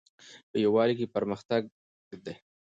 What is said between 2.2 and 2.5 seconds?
ده